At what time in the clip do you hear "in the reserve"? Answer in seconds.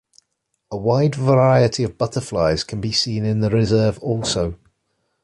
3.23-3.99